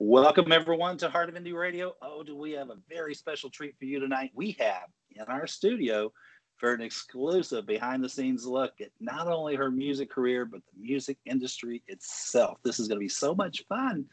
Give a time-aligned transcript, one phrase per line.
[0.00, 1.96] Welcome, everyone, to Heart of Indie Radio.
[2.00, 4.30] Oh, do we have a very special treat for you tonight?
[4.32, 6.12] We have in our studio
[6.56, 10.80] for an exclusive behind the scenes look at not only her music career, but the
[10.80, 12.58] music industry itself.
[12.62, 14.04] This is going to be so much fun.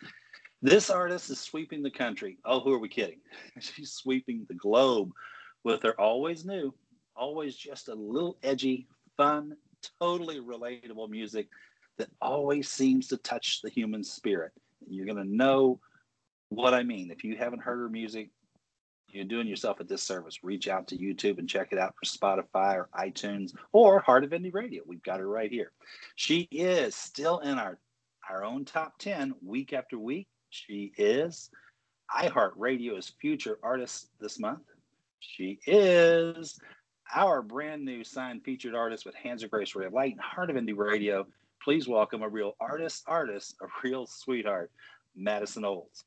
[0.63, 2.39] This artist is sweeping the country.
[2.45, 3.20] Oh, who are we kidding?
[3.59, 5.11] She's sweeping the globe
[5.63, 6.73] with her always new,
[7.15, 9.55] always just a little edgy, fun,
[10.02, 11.47] totally relatable music
[11.99, 14.52] that always seems to touch the human spirit.
[14.88, 15.79] You're going to know
[16.49, 17.11] what I mean.
[17.11, 18.29] If you haven't heard her music,
[19.10, 20.43] you're doing yourself a disservice.
[20.43, 24.32] Reach out to YouTube and check it out for Spotify or iTunes or Heart of
[24.32, 24.83] Indie Radio.
[24.86, 25.71] We've got her right here.
[26.15, 27.79] She is still in our,
[28.29, 30.27] our own top 10 week after week.
[30.50, 31.49] She is
[32.13, 34.63] iHeartRadio's Future Artist this month.
[35.19, 36.59] She is
[37.13, 40.49] our brand new signed featured artist with Hands of Grace Ray of Light and Heart
[40.49, 41.25] of Indie Radio.
[41.66, 44.69] Please welcome a real artist, artist, a real sweetheart,
[45.16, 46.05] Madison Olds.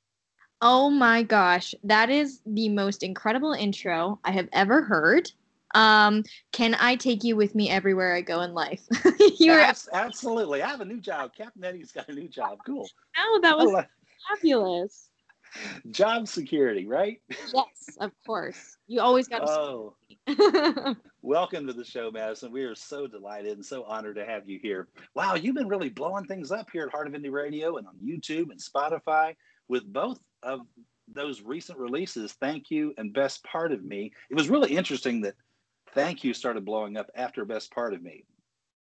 [0.62, 5.28] Oh my gosh, that is the most incredible intro I have ever heard.
[5.74, 8.82] Um, can I take you with me everywhere I go in life?
[9.40, 10.62] You're Abs- absolutely.
[10.62, 11.32] I have a new job.
[11.36, 12.58] Captain Eddie's got a new job.
[12.64, 12.88] Cool.
[13.20, 13.84] Oh, that was
[14.28, 15.10] fabulous.
[15.90, 17.20] Job security, right?
[17.28, 18.76] Yes, of course.
[18.86, 19.92] You always got to.
[20.28, 20.96] Oh.
[21.22, 22.52] Welcome to the show, Madison.
[22.52, 24.86] We are so delighted and so honored to have you here.
[25.16, 27.96] Wow, you've been really blowing things up here at Heart of Indie Radio and on
[27.96, 29.34] YouTube and Spotify
[29.66, 30.60] with both of
[31.12, 34.12] those recent releases, Thank You and Best Part of Me.
[34.30, 35.34] It was really interesting that
[35.92, 38.24] Thank You started blowing up after Best Part of Me.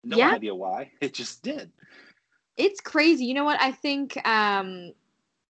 [0.04, 0.32] No yeah.
[0.32, 0.92] idea why.
[1.02, 1.72] It just did.
[2.58, 3.26] It's crazy.
[3.26, 3.62] You know what?
[3.62, 4.92] I think um,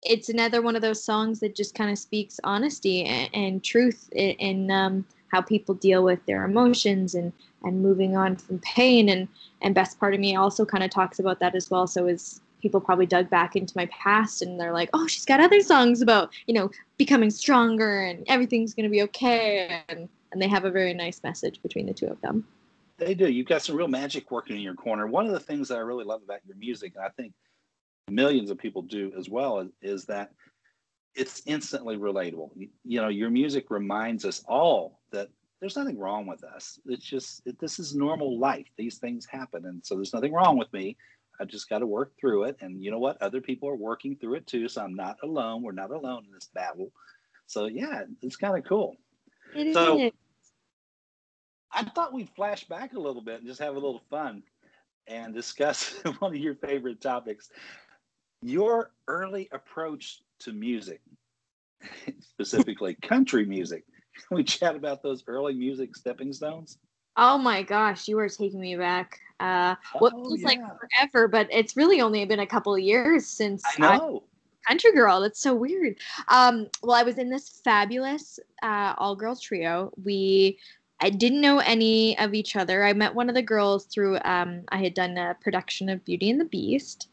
[0.04, 4.08] it's another one of those songs that just kind of speaks honesty and, and truth
[4.12, 7.32] in um, how people deal with their emotions and
[7.64, 9.08] and moving on from pain.
[9.08, 9.28] And
[9.62, 11.86] and best part of me also kind of talks about that as well.
[11.86, 15.38] So is people probably dug back into my past and they're like oh she's got
[15.38, 19.82] other songs about you know becoming stronger and everything's going to be okay.
[19.88, 22.46] And and they have a very nice message between the two of them.
[22.98, 23.30] They do.
[23.30, 25.06] You've got some real magic working in your corner.
[25.06, 27.32] One of the things that i really love about your music and i think
[28.10, 30.32] millions of people do as well is, is that
[31.14, 32.50] it's instantly relatable.
[32.54, 35.28] You, you, know, your music reminds us all that
[35.60, 36.78] there's nothing wrong with us.
[36.86, 38.66] It's just it, this is normal life.
[38.76, 40.96] These things happen, and so there's nothing wrong with me.
[41.40, 42.56] I just got to work through it.
[42.60, 43.20] And you know what?
[43.22, 44.68] Other people are working through it too.
[44.68, 45.62] So I'm not alone.
[45.62, 46.90] We're not alone in this battle.
[47.46, 48.96] So yeah, it's kind of cool.
[49.54, 50.12] It so is.
[51.72, 54.42] I thought we'd flash back a little bit and just have a little fun
[55.06, 57.50] and discuss one of your favorite topics
[58.42, 61.00] your early approach to music,
[62.20, 63.84] specifically country music.
[64.14, 66.78] Can we chat about those early music stepping stones?
[67.16, 69.18] Oh my gosh, you are taking me back.
[69.40, 70.46] Uh, what oh, feels yeah.
[70.48, 74.22] like forever, but it's really only been a couple of years since I know.
[74.24, 74.28] I,
[74.68, 75.20] country girl.
[75.20, 75.96] That's so weird.
[76.28, 79.92] Um, well, I was in this fabulous uh, all girls trio.
[80.04, 80.58] We
[81.00, 82.84] I didn't know any of each other.
[82.84, 86.30] I met one of the girls through um, I had done a production of Beauty
[86.30, 87.08] and the Beast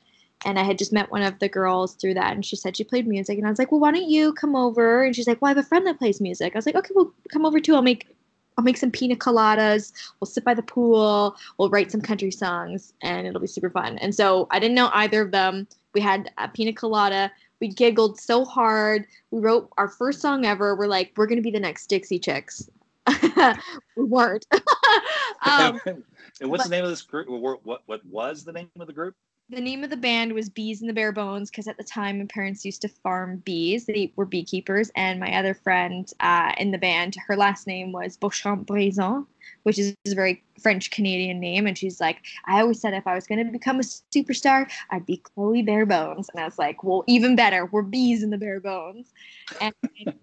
[0.46, 2.84] and I had just met one of the girls through that, and she said she
[2.84, 5.04] played music, and I was like, well, why don't you come over?
[5.04, 6.56] And she's like, well, I have a friend that plays music.
[6.56, 7.76] I was like, okay, well, come over too.
[7.76, 8.08] I'll make
[8.58, 9.92] I'll make some pina coladas.
[10.20, 11.36] We'll sit by the pool.
[11.58, 13.98] We'll write some country songs, and it'll be super fun.
[13.98, 15.68] And so I didn't know either of them.
[15.94, 17.32] We had a pina colada.
[17.60, 19.08] We giggled so hard.
[19.32, 20.76] We wrote our first song ever.
[20.76, 22.70] We're like, we're gonna be the next Dixie Chicks.
[23.96, 24.46] we weren't.
[25.46, 27.28] um, and what's but, the name of this group?
[27.30, 29.16] What, what what was the name of the group?
[29.50, 32.18] The name of the band was Bees and the Bare Bones because at the time
[32.18, 33.86] my parents used to farm bees.
[33.86, 38.18] They were beekeepers, and my other friend uh, in the band, her last name was
[38.18, 39.28] Beauchamp Brison,
[39.64, 41.68] which is a very French Canadian name.
[41.68, 45.06] And she's like, I always said if I was going to become a superstar, I'd
[45.06, 46.30] be Chloe Bare Bones.
[46.30, 47.66] And I was like, well, even better.
[47.66, 49.12] We're bees in the bare bones.
[49.62, 49.74] And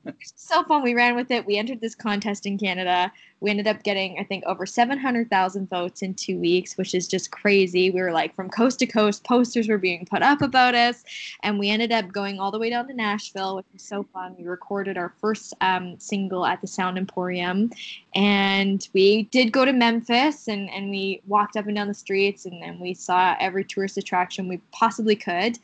[0.06, 0.82] it's so fun.
[0.82, 1.46] We ran with it.
[1.46, 3.12] We entered this contest in Canada.
[3.40, 7.32] We ended up getting, I think, over 700,000 votes in two weeks, which is just
[7.32, 7.90] crazy.
[7.90, 11.02] We were like from coast to coast, posters were being put up about us.
[11.42, 14.36] And we ended up going all the way down to Nashville, which was so fun.
[14.38, 17.70] We recorded our first um, single at the Sound Emporium.
[18.14, 22.46] And we did go to Memphis and, and we walked up and down the streets
[22.46, 25.58] and then we saw every tourist attraction we possibly could.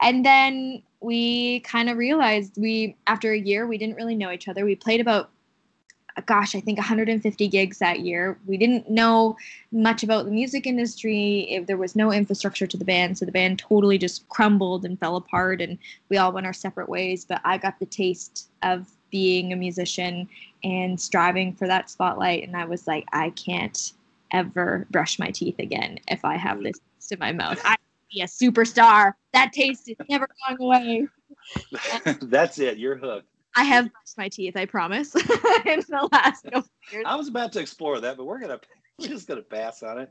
[0.00, 4.48] And then we kind of realized we, after a year, we didn't really know each
[4.48, 4.64] other.
[4.64, 5.30] We played about
[6.24, 8.38] gosh, I think 150 gigs that year.
[8.46, 9.36] We didn't know
[9.70, 11.40] much about the music industry.
[11.50, 14.98] If there was no infrastructure to the band, so the band totally just crumbled and
[14.98, 15.76] fell apart, and
[16.08, 17.26] we all went our separate ways.
[17.26, 20.28] But I got the taste of being a musician
[20.64, 22.46] and striving for that spotlight.
[22.46, 23.92] And I was like, I can't
[24.32, 26.80] ever brush my teeth again if I have this
[27.10, 27.60] in my mouth.
[27.64, 27.76] I
[28.12, 29.14] be a superstar.
[29.32, 31.08] That taste is never going away.
[32.22, 32.78] That's it.
[32.78, 33.28] You're hooked.
[33.56, 34.56] I have brushed my teeth.
[34.56, 35.14] I promise.
[35.16, 35.22] in
[35.88, 37.04] the last couple years.
[37.06, 38.60] I was about to explore that, but we're gonna
[38.98, 40.10] we're just gonna pass on it.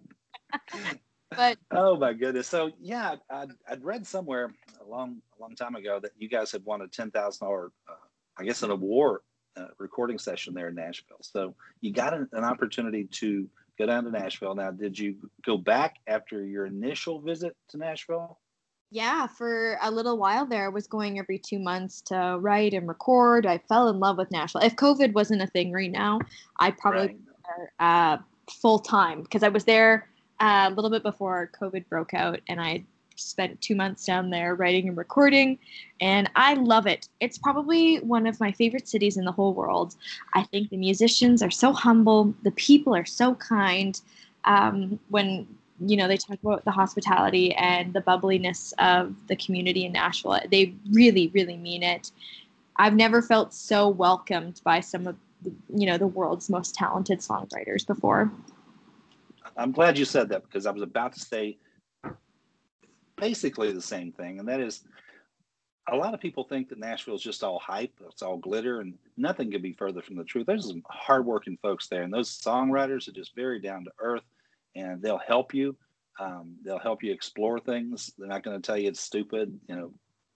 [1.36, 2.48] But Oh my goodness.
[2.48, 4.54] So yeah, I'd, I'd read somewhere
[4.84, 7.72] a long a long time ago that you guys had won a ten thousand dollar,
[7.88, 8.05] uh,
[8.38, 9.22] I guess, an award
[9.58, 11.18] uh, recording session there in Nashville.
[11.22, 14.56] So you got an, an opportunity to go down to Nashville.
[14.56, 15.16] Now, did you
[15.46, 18.40] go back after your initial visit to Nashville?
[18.92, 22.88] yeah, for a little while there, I was going every two months to write and
[22.88, 23.46] record.
[23.46, 24.62] I fell in love with Nashville.
[24.62, 26.20] If COVID wasn't a thing right now,
[26.60, 27.18] I'd probably Right.
[27.26, 28.18] be there uh,
[28.50, 30.08] full time because I was there
[30.40, 32.86] uh, a little bit before COVID broke out, and I
[33.16, 35.58] spent two months down there writing and recording,
[36.02, 37.08] and I love it.
[37.20, 39.96] It's probably one of my favorite cities in the whole world.
[40.34, 44.00] I think the musicians are so humble, the people are so kind.
[44.46, 45.48] Um, when
[45.80, 50.40] you know they talk about the hospitality and the bubbliness of the community in Nashville,
[50.52, 52.12] they really, really mean it.
[52.78, 57.20] I've never felt so welcomed by some of the, you know the world's most talented
[57.20, 58.32] songwriters before.
[59.58, 61.58] I'm glad you said that because I was about to say
[63.18, 64.84] basically the same thing, and that is
[65.92, 68.96] a lot of people think that Nashville is just all hype, it's all glitter, and
[69.18, 70.48] nothing could be further from the truth.
[70.48, 74.24] There's some hardworking folks there, and those songwriters are just very down to earth,
[74.76, 75.76] and they'll help you.
[76.20, 78.12] Um, they'll help you explore things.
[78.18, 79.60] They're not going to tell you it's stupid.
[79.68, 79.94] You know,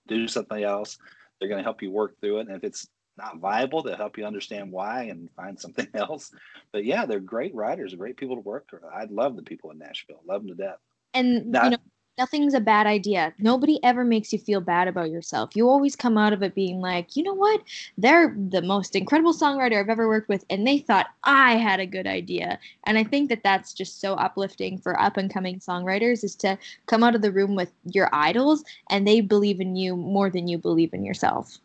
[0.07, 0.97] do something else.
[1.39, 2.87] They're going to help you work through it, and if it's
[3.17, 6.31] not viable, they'll help you understand why and find something else.
[6.71, 8.83] But yeah, they're great writers, great people to work with.
[8.83, 10.77] I love the people in Nashville, love them to death.
[11.13, 11.77] And Now- you know,
[12.19, 13.33] nothing's a bad idea.
[13.39, 15.55] Nobody ever makes you feel bad about yourself.
[15.55, 17.61] You always come out of it being like, you know what?
[17.97, 21.85] They're the most incredible songwriter I've ever worked with, and they thought I had a
[21.85, 22.59] good idea.
[22.83, 26.57] And I think that that's just so uplifting for up and coming songwriters is to
[26.87, 30.49] come out of the room with your idols, and they believe in you more than
[30.49, 31.57] you believe in yourself.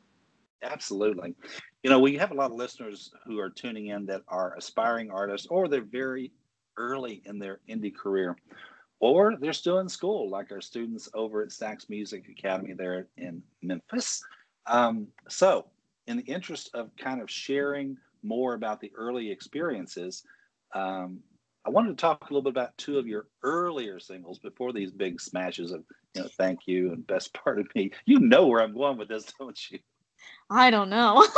[0.63, 1.35] Absolutely.
[1.83, 5.11] You know, we have a lot of listeners who are tuning in that are aspiring
[5.11, 6.31] artists or they're very
[6.77, 8.37] early in their indie career
[9.05, 13.43] or they're still in school, like our students over at Sax Music Academy there in
[13.61, 14.25] Memphis.
[14.65, 15.67] Um, so,
[16.07, 20.23] in the interest of kind of sharing more about the early experiences,
[20.75, 21.21] um,
[21.67, 24.91] I wanted to talk a little bit about two of your earlier singles before these
[24.91, 25.85] big smashes of,
[26.15, 27.91] you know, Thank You and Best Part of Me.
[28.07, 29.81] You know where I'm going with this, don't you?
[30.49, 31.29] I don't know.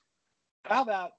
[0.64, 1.10] How about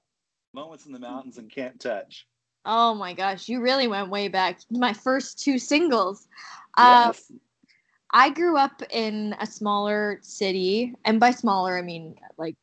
[0.52, 2.26] Moments in the Mountains and Can't Touch?
[2.64, 4.60] Oh my gosh, you really went way back.
[4.70, 6.26] My first two singles.
[6.78, 7.30] Yes.
[8.12, 12.56] I grew up in a smaller city, and by smaller I mean like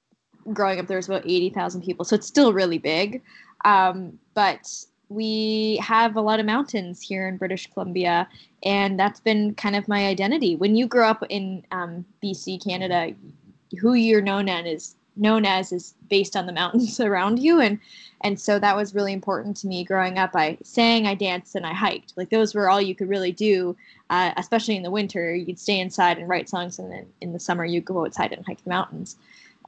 [0.53, 3.21] growing up there was about eighty thousand people, so it's still really big.
[3.65, 4.68] Um, but
[5.09, 8.30] we have a lot of mountains here in British Columbia,
[8.63, 10.56] and that's been kind of my identity.
[10.56, 13.13] When you grow up in um, BC, Canada,
[13.77, 17.77] who you're known as is known as is based on the mountains around you, and
[18.23, 20.31] and so that was really important to me growing up.
[20.35, 22.13] I sang, I danced, and I hiked.
[22.15, 23.75] Like those were all you could really do
[24.12, 27.39] uh, especially in the winter, you'd stay inside and write songs, and then in the
[27.39, 29.15] summer, you'd go outside and hike the mountains.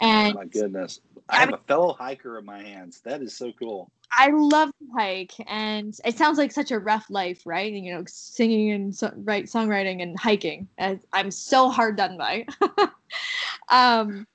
[0.02, 1.00] Oh And my goodness.
[1.30, 3.00] I have a fellow hiker in my hands.
[3.06, 3.90] That is so cool.
[4.12, 7.72] I love to hike, and it sounds like such a rough life, right?
[7.72, 10.68] You know, singing and so, write songwriting and hiking.
[11.14, 12.46] I'm so hard done by.
[13.70, 14.28] um,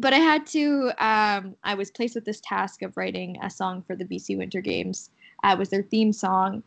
[0.00, 0.90] but I had to.
[0.98, 4.60] Um, I was placed with this task of writing a song for the BC Winter
[4.60, 5.10] Games.
[5.44, 6.62] Uh, it was their theme song,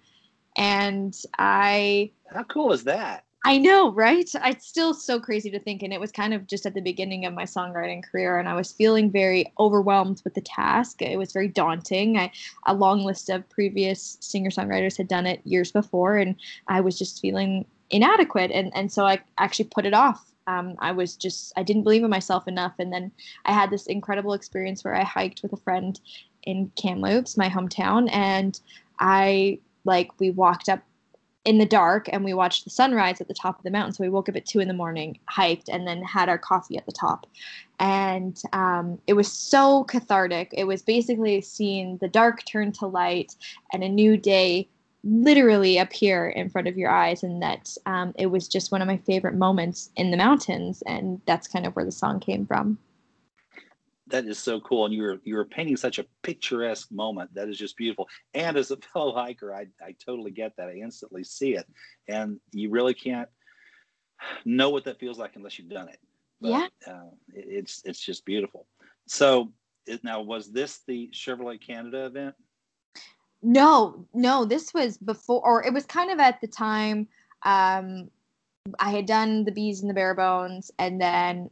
[0.56, 3.26] and I How cool is that?
[3.46, 4.30] I know, right?
[4.34, 5.84] It's still so crazy to think.
[5.84, 8.54] And it was kind of just at the beginning of my songwriting career, and I
[8.54, 11.02] was feeling very overwhelmed with the task.
[11.02, 12.18] It was very daunting.
[12.18, 12.32] I,
[12.66, 16.36] a long list of previous singer songwriters had done it years before, and
[16.70, 18.52] I was just feeling inadequate.
[18.52, 20.33] And, and so I actually put it off.
[20.48, 22.74] Um, I was just, I didn't believe in myself enough.
[22.80, 23.12] And then
[23.46, 26.00] I had this incredible experience where I hiked with a friend
[26.44, 28.60] in Kamloops, my hometown, and
[29.00, 30.82] I like, we walked up
[31.46, 33.94] in the dark and we watched the sunrise at the top of the mountain.
[33.94, 36.78] So we woke up at two in the morning, hiked, and then had our coffee
[36.78, 37.28] at the top.
[37.80, 40.50] And um, it was so cathartic.
[40.54, 43.36] It was basically seeing the dark turn to light
[43.74, 44.70] and a new day
[45.04, 47.24] literally appear in front of your eyes.
[47.24, 50.82] And that um, it was just one of my favorite moments in the mountains.
[50.86, 52.78] And that's kind of where the song came from.
[54.08, 54.86] That is so cool.
[54.86, 57.34] And you're you're painting such a picturesque moment.
[57.34, 58.08] That is just beautiful.
[58.34, 60.68] And as a fellow hiker, I, I totally get that.
[60.70, 61.66] I instantly see it.
[62.08, 63.30] And you really can't
[64.46, 66.00] know what that feels like unless you've done it.
[66.42, 66.68] But, Yeah.
[66.86, 68.68] Uh, it- it's it's just beautiful.
[69.08, 69.52] So
[70.04, 72.36] now was this the Chevrolet Canada event?
[73.44, 77.08] No, no, this was before, or it was kind of at the time.
[77.44, 78.10] Um,
[78.80, 81.50] I had done the bees and the bare bones, and then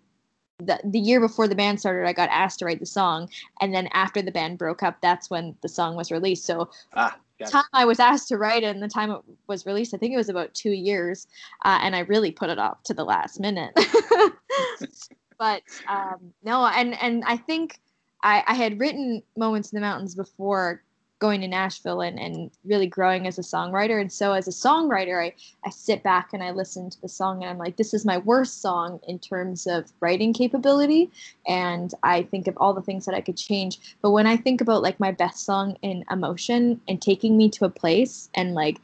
[0.59, 3.29] the, the year before the band started, I got asked to write the song,
[3.59, 6.45] and then after the band broke up, that's when the song was released.
[6.45, 7.17] So Ah,
[7.49, 10.13] time I was asked to write it and the time it was released, I think
[10.13, 11.27] it was about two years,
[11.65, 13.73] uh, and I really put it off to the last minute.
[15.39, 17.79] but um, no, and and I think
[18.23, 20.83] I, I had written "Moments in the Mountains" before
[21.21, 24.01] going to Nashville and, and really growing as a songwriter.
[24.01, 27.43] And so as a songwriter, I, I sit back and I listen to the song
[27.43, 31.11] and I'm like, this is my worst song in terms of writing capability.
[31.47, 33.77] And I think of all the things that I could change.
[34.01, 37.65] But when I think about like my best song in emotion and taking me to
[37.65, 38.81] a place and like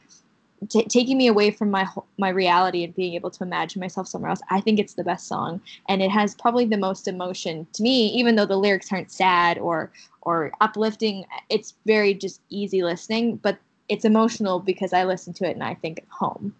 [0.68, 1.86] t- taking me away from my
[2.18, 5.26] my reality and being able to imagine myself somewhere else, I think it's the best
[5.26, 5.60] song.
[5.88, 9.58] And it has probably the most emotion to me, even though the lyrics aren't sad
[9.58, 11.24] or or uplifting.
[11.48, 15.74] It's very just easy listening, but it's emotional because I listen to it and I
[15.74, 16.54] think home.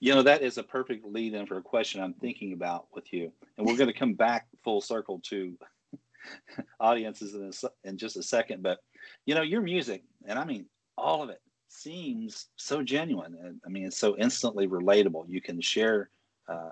[0.00, 3.12] You know, that is a perfect lead in for a question I'm thinking about with
[3.12, 3.32] you.
[3.56, 5.58] And we're going to come back full circle to
[6.80, 8.62] audiences in, a, in just a second.
[8.62, 8.78] But,
[9.26, 13.60] you know, your music, and I mean, all of it seems so genuine.
[13.64, 15.24] I mean, it's so instantly relatable.
[15.28, 16.10] You can share
[16.48, 16.70] uh,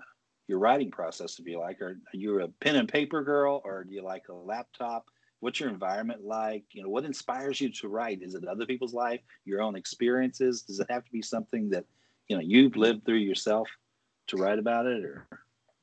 [0.48, 1.80] your writing process if you like.
[1.80, 5.06] Are you a pen and paper girl or do you like a laptop?
[5.40, 6.64] What's your environment like?
[6.72, 8.22] You know, what inspires you to write?
[8.22, 10.62] Is it other people's life, your own experiences?
[10.62, 11.84] Does it have to be something that
[12.28, 13.68] you know you've lived through yourself
[14.28, 15.28] to write about it or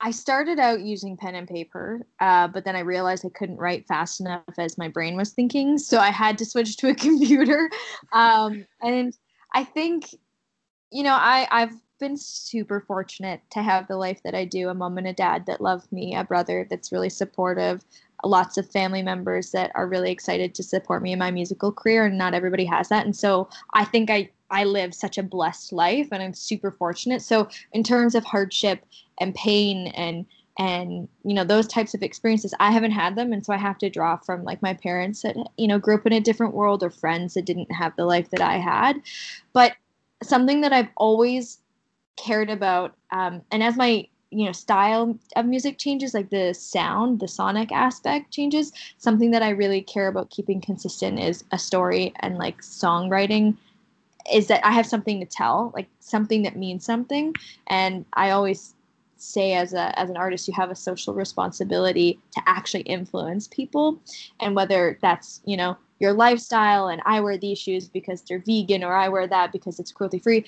[0.04, 3.88] I started out using pen and paper, uh, but then I realized I couldn't write
[3.88, 5.78] fast enough as my brain was thinking.
[5.78, 7.70] So I had to switch to a computer.
[8.12, 9.18] Um, and
[9.54, 10.14] I think,
[10.92, 14.74] you know, I, I've been super fortunate to have the life that I do a
[14.74, 17.86] mom and a dad that love me, a brother that's really supportive,
[18.26, 22.08] lots of family members that are really excited to support me in my musical career.
[22.08, 23.06] And not everybody has that.
[23.06, 27.22] And so I think I, I live such a blessed life and I'm super fortunate.
[27.22, 28.86] So in terms of hardship
[29.20, 30.26] and pain and
[30.60, 33.34] and you know those types of experiences i haven't had them.
[33.34, 36.06] And so i have to draw from like my parents that you know grew up
[36.06, 39.02] in a different world or friends that didn't have the life that i had.
[39.54, 39.74] But
[40.22, 41.60] something that i've always
[42.16, 47.20] cared about um, and as my you know style of music changes like the sound
[47.20, 52.14] the sonic aspect changes something that i really care about keeping consistent is a story
[52.22, 53.56] and like songwriting
[54.32, 57.34] is that i have something to tell like something that means something.
[57.68, 58.76] And i always
[59.18, 64.00] say as a as an artist you have a social responsibility to actually influence people.
[64.40, 68.84] And whether that's you know your lifestyle and i wear these shoes because they're vegan
[68.84, 70.46] or i wear that because it's cruelty free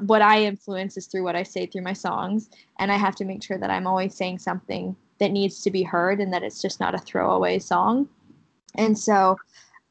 [0.00, 2.50] what i influence is through what i say through my songs.
[2.78, 5.82] And i have to make sure that i'm always saying something that needs to be
[5.82, 8.08] heard and that it's just not a throwaway song.
[8.74, 9.36] And so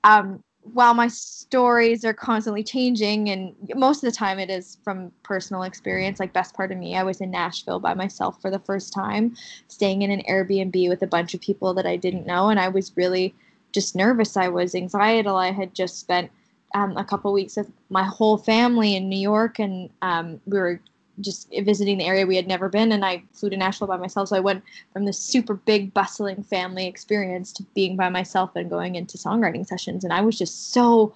[0.03, 0.43] um,
[0.73, 5.63] while my stories are constantly changing and most of the time it is from personal
[5.63, 8.91] experience like best part of me i was in nashville by myself for the first
[8.91, 9.35] time
[9.67, 12.67] staying in an airbnb with a bunch of people that i didn't know and i
[12.67, 13.33] was really
[13.75, 14.37] just nervous.
[14.37, 15.27] I was anxiety.
[15.27, 16.31] I had just spent
[16.73, 20.81] um, a couple weeks with my whole family in new york and um, we were
[21.21, 24.29] just visiting the area we had never been and i flew to nashville by myself.
[24.29, 28.69] So i went from this super big bustling family experience to being by myself and
[28.69, 30.03] going into songwriting sessions.
[30.03, 31.13] And i was just so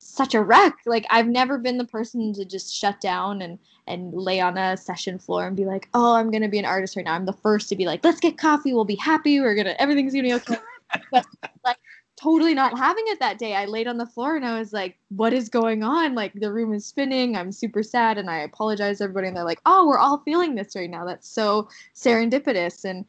[0.00, 0.76] such a wreck.
[0.86, 4.76] Like i've never been the person to just shut down and and lay on a
[4.76, 7.14] session floor and be like oh i'm gonna be an artist right now.
[7.14, 8.72] I'm the first to be like let's get coffee.
[8.74, 9.40] We'll be happy.
[9.40, 10.56] We're gonna everything's gonna be okay.
[11.12, 11.26] But
[11.66, 11.76] like
[12.18, 13.54] totally not having it that day.
[13.54, 16.16] I laid on the floor and I was like, what is going on?
[16.16, 17.36] Like the room is spinning.
[17.36, 19.28] I'm super sad and I apologize to everybody.
[19.28, 21.04] And they're like, oh, we're all feeling this right now.
[21.04, 22.84] That's so serendipitous.
[22.84, 23.04] And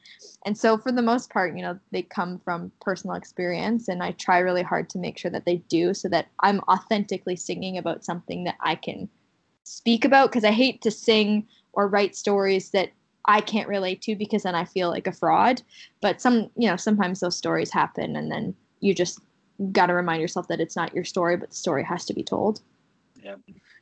[0.45, 4.11] and so for the most part, you know, they come from personal experience and I
[4.11, 8.05] try really hard to make sure that they do so that I'm authentically singing about
[8.05, 9.09] something that I can
[9.63, 12.91] speak about because I hate to sing or write stories that
[13.25, 15.61] I can't relate to because then I feel like a fraud.
[15.99, 19.19] But some, you know, sometimes those stories happen and then you just
[19.71, 22.23] got to remind yourself that it's not your story, but the story has to be
[22.23, 22.61] told.
[23.21, 23.35] Yeah.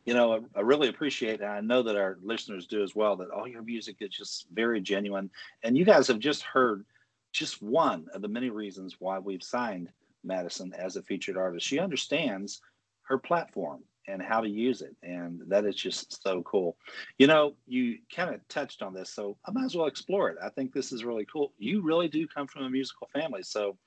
[0.05, 3.15] You know, I, I really appreciate, and I know that our listeners do as well,
[3.17, 5.29] that all your music is just very genuine.
[5.63, 6.85] And you guys have just heard
[7.33, 9.89] just one of the many reasons why we've signed
[10.23, 11.65] Madison as a featured artist.
[11.65, 12.61] She understands
[13.03, 14.95] her platform and how to use it.
[15.03, 16.77] And that is just so cool.
[17.17, 20.37] You know, you kind of touched on this, so I might as well explore it.
[20.41, 21.53] I think this is really cool.
[21.57, 23.43] You really do come from a musical family.
[23.43, 23.77] So,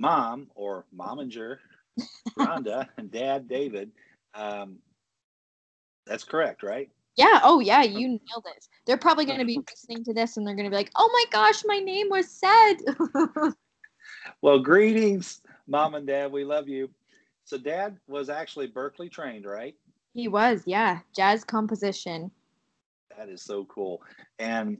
[0.00, 1.58] mom or momager
[2.38, 3.92] Rhonda and dad David,
[4.34, 4.78] um,
[6.06, 6.90] that's correct, right?
[7.16, 7.40] Yeah.
[7.42, 7.82] Oh, yeah.
[7.82, 8.66] You nailed it.
[8.86, 11.10] They're probably going to be listening to this and they're going to be like, oh
[11.12, 12.74] my gosh, my name was said.
[14.42, 16.32] Well, greetings, mom and dad.
[16.32, 16.90] We love you.
[17.44, 19.74] So, dad was actually Berkeley trained, right?
[20.12, 20.62] he was.
[20.66, 21.00] Yeah.
[21.14, 22.30] Jazz composition.
[23.16, 24.02] That is so cool.
[24.38, 24.78] And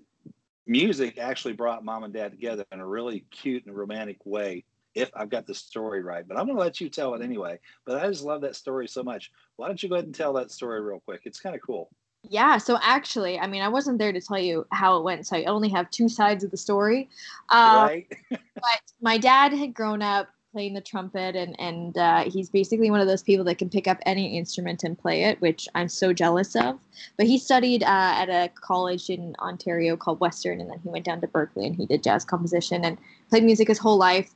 [0.66, 4.64] music actually brought mom and dad together in a really cute and romantic way.
[4.94, 7.58] If I've got the story right, but I'm going to let you tell it anyway.
[7.84, 9.30] But I just love that story so much.
[9.56, 11.22] Why don't you go ahead and tell that story real quick?
[11.24, 11.90] It's kind of cool.
[12.28, 15.36] Yeah, so actually, I mean, I wasn't there to tell you how it went, so
[15.36, 17.08] I only have two sides of the story.
[17.48, 18.06] Um, right.
[18.30, 23.00] but my dad had grown up playing the trumpet, and and uh, he's basically one
[23.00, 26.12] of those people that can pick up any instrument and play it, which I'm so
[26.12, 26.78] jealous of.
[27.16, 31.06] But he studied uh, at a college in Ontario called Western, and then he went
[31.06, 32.98] down to Berkeley and he did jazz composition and
[33.30, 34.34] played music his whole life.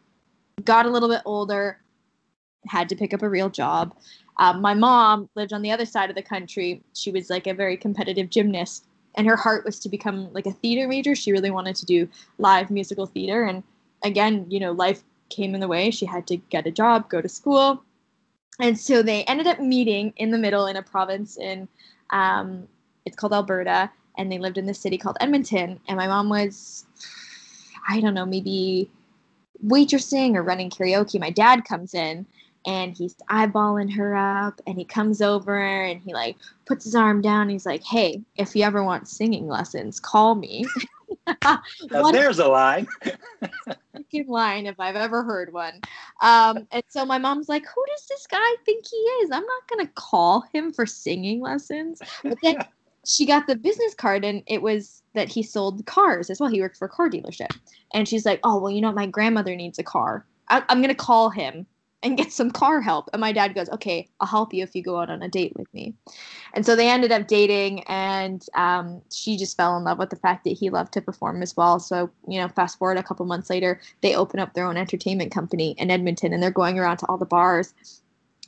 [0.62, 1.80] Got a little bit older,
[2.66, 3.94] had to pick up a real job
[4.38, 6.82] um, my mom lived on the other side of the country.
[6.94, 10.52] She was like a very competitive gymnast, and her heart was to become like a
[10.52, 11.14] theater major.
[11.14, 12.08] She really wanted to do
[12.38, 13.44] live musical theater.
[13.44, 13.62] And
[14.02, 15.90] again, you know, life came in the way.
[15.90, 17.82] She had to get a job, go to school.
[18.61, 21.68] And so they ended up meeting in the middle in a province in,
[22.11, 22.68] um,
[23.04, 25.80] it's called Alberta, and they lived in the city called Edmonton.
[25.88, 26.87] And my mom was,
[27.88, 28.90] I don't know, maybe
[29.66, 31.20] waitressing or running karaoke.
[31.20, 32.26] My dad comes in
[32.66, 37.20] and he's eyeballing her up and he comes over and he like puts his arm
[37.20, 40.66] down he's like hey if you ever want singing lessons call me.
[41.90, 42.87] There's a line.
[44.28, 45.80] line if i've ever heard one.
[46.23, 49.30] Um, and so my mom's like who does this guy think he is?
[49.30, 52.00] I'm not gonna call him for singing lessons.
[52.23, 52.58] But then
[53.06, 56.61] she got the business card and it was that he sold cars as well he
[56.61, 57.56] worked for a car dealership
[57.92, 60.94] and she's like oh well you know my grandmother needs a car I- i'm gonna
[60.94, 61.66] call him
[62.04, 63.08] and get some car help.
[63.12, 65.54] And my dad goes, okay, I'll help you if you go out on a date
[65.56, 65.94] with me.
[66.52, 70.16] And so they ended up dating, and um, she just fell in love with the
[70.16, 71.80] fact that he loved to perform as well.
[71.80, 75.32] So, you know, fast forward a couple months later, they open up their own entertainment
[75.32, 77.73] company in Edmonton, and they're going around to all the bars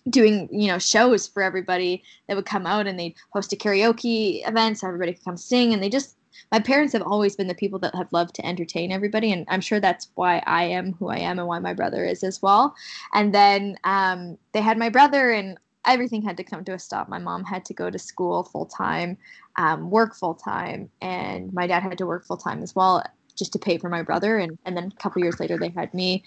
[0.09, 4.47] doing you know shows for everybody that would come out and they'd host a karaoke
[4.49, 5.73] event so everybody could come sing.
[5.73, 6.17] And they just
[6.53, 9.33] my parents have always been the people that have loved to entertain everybody.
[9.33, 12.23] And i'm sure that's why i am who i am and why my brother is
[12.23, 12.75] as well.
[13.15, 17.09] And then um, they had my brother and everything had to come to a stop.
[17.09, 19.17] My mom had to go to school full time
[19.57, 23.03] um, work full time and my dad had to work full time as well
[23.37, 25.93] just to pay for my brother and, and then a couple years later they had
[25.95, 26.25] me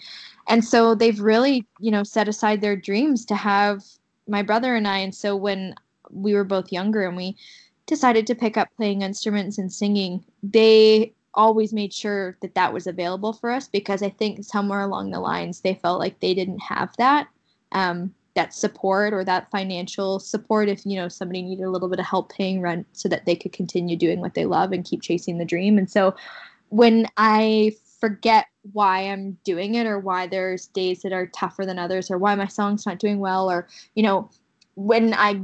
[0.48, 3.84] and so they've really you know set aside their dreams to have
[4.28, 5.74] my brother and i and so when
[6.10, 7.36] we were both younger and we
[7.90, 12.86] decided to pick up playing instruments and singing, they always made sure that that was
[12.86, 16.60] available for us because I think somewhere along the lines they felt like they didn't
[16.60, 17.28] have that
[17.72, 22.00] um, that support or that financial support if you know somebody needed a little bit
[22.00, 25.02] of help paying rent so that they could continue doing what they love and keep
[25.02, 25.78] chasing the dream.
[25.78, 26.14] And so
[26.70, 31.78] when I forget why I'm doing it or why there's days that are tougher than
[31.78, 34.30] others or why my song's not doing well or you know
[34.74, 35.40] when I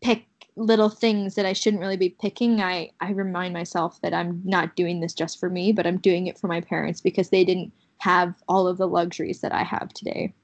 [0.00, 0.24] pick
[0.56, 4.76] little things that I shouldn't really be picking, I, I remind myself that I'm not
[4.76, 7.72] doing this just for me, but I'm doing it for my parents because they didn't
[7.98, 10.34] have all of the luxuries that I have today.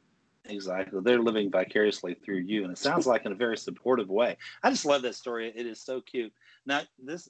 [0.44, 1.00] Exactly.
[1.02, 2.62] They're living vicariously through you.
[2.62, 4.36] And it sounds like in a very supportive way.
[4.62, 5.52] I just love that story.
[5.54, 6.32] It is so cute.
[6.66, 7.28] Now, this,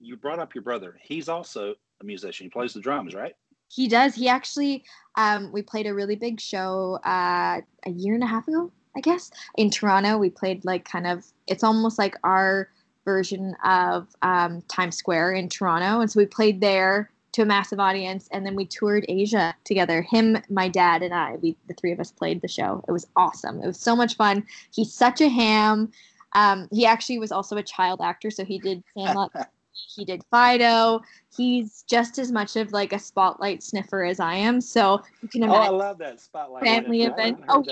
[0.00, 0.98] you brought up your brother.
[1.00, 2.46] He's also a musician.
[2.46, 3.34] He plays the drums, right?
[3.68, 4.14] He does.
[4.14, 4.84] He actually,
[5.16, 9.00] um, we played a really big show uh, a year and a half ago, I
[9.00, 9.30] guess.
[9.56, 12.68] In Toronto, we played like kind of, it's almost like our
[13.04, 16.00] version of um, Times Square in Toronto.
[16.00, 20.02] And so we played there to a massive audience and then we toured Asia together.
[20.02, 22.84] Him, my dad, and I, we the three of us played the show.
[22.88, 23.62] It was awesome.
[23.62, 24.44] It was so much fun.
[24.74, 25.92] He's such a ham.
[26.32, 29.32] Um, he actually was also a child actor, so he did Sandlot.
[29.88, 31.00] He did Fido.
[31.36, 34.60] He's just as much of like a spotlight sniffer as I am.
[34.60, 35.62] So you can imagine.
[35.62, 37.42] Oh, I love that spotlight family event.
[37.48, 37.64] Oh,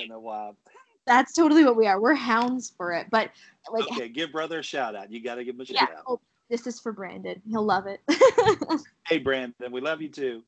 [1.07, 2.01] that's totally what we are.
[2.01, 3.07] We're hounds for it.
[3.11, 3.31] But
[3.71, 5.11] like, okay, give brother a shout out.
[5.11, 6.05] You got to give him a yeah, shout out.
[6.07, 7.41] Oh, this is for Brandon.
[7.49, 8.01] He'll love it.
[9.07, 10.43] hey, Brandon, we love you too.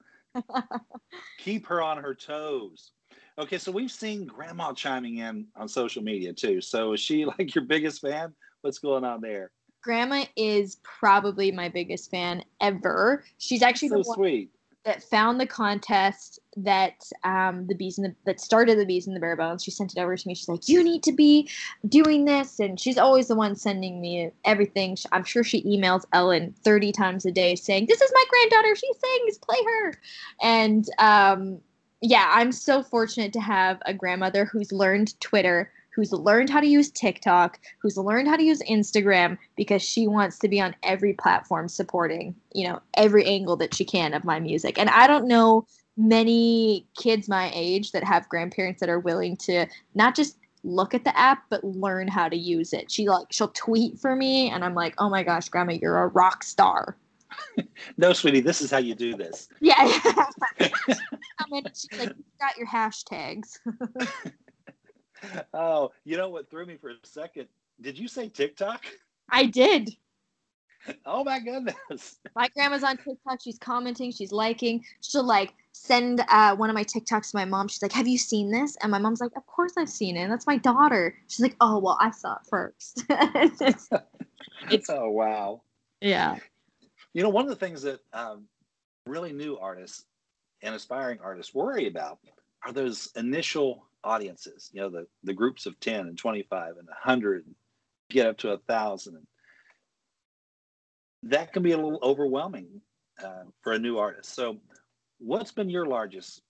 [1.38, 2.92] Keep her on her toes.
[3.38, 6.60] Okay, so we've seen Grandma chiming in on social media too.
[6.60, 8.34] So is she like your biggest fan?
[8.60, 9.50] What's going on there?
[9.82, 13.24] Grandma is probably my biggest fan ever.
[13.38, 14.50] She's actually so the one, sweet
[14.84, 19.14] that found the contest that um, the bees and the that started the bees and
[19.14, 19.62] the bare bones.
[19.62, 20.34] She sent it over to me.
[20.34, 21.48] She's like, "You need to be
[21.88, 24.96] doing this," and she's always the one sending me everything.
[25.12, 28.74] I'm sure she emails Ellen 30 times a day saying, "This is my granddaughter.
[28.74, 29.38] She sings.
[29.38, 29.94] Play her."
[30.40, 31.60] And um,
[32.00, 36.66] yeah, I'm so fortunate to have a grandmother who's learned Twitter who's learned how to
[36.66, 41.14] use TikTok, who's learned how to use Instagram because she wants to be on every
[41.14, 44.78] platform supporting, you know, every angle that she can of my music.
[44.78, 49.66] And I don't know many kids my age that have grandparents that are willing to
[49.94, 52.90] not just look at the app but learn how to use it.
[52.90, 56.08] She like she'll tweet for me and I'm like, "Oh my gosh, grandma, you're a
[56.08, 56.96] rock star."
[57.96, 59.48] no, sweetie, this is how you do this.
[59.60, 59.86] Yeah.
[61.74, 63.58] She's like, "You got your hashtags.
[65.54, 67.48] oh, you know what threw me for a second?
[67.80, 68.84] Did you say TikTok?
[69.30, 69.96] I did.
[71.04, 72.18] Oh my goodness.
[72.34, 73.40] My grandma's on TikTok.
[73.42, 74.12] She's commenting.
[74.12, 74.84] She's liking.
[75.02, 77.68] She'll like send uh, one of my TikToks to my mom.
[77.68, 80.28] She's like, "Have you seen this?" And my mom's like, "Of course I've seen it.
[80.28, 83.04] That's my daughter." She's like, "Oh well, I saw it first.
[83.08, 83.88] it's,
[84.70, 85.62] It's oh wow.
[86.00, 86.36] yeah.
[87.12, 88.44] You know, one of the things that um,
[89.06, 90.04] really new artists
[90.62, 92.18] and aspiring artists worry about
[92.64, 94.70] are those initial audiences.
[94.72, 97.44] You know, the the groups of ten and twenty five and hundred,
[98.10, 99.26] get up to a thousand.
[101.22, 102.80] That can be a little overwhelming
[103.22, 104.34] uh, for a new artist.
[104.34, 104.56] So,
[105.18, 106.42] what's been your largest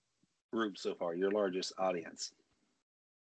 [0.52, 1.14] group so far?
[1.14, 2.32] Your largest audience?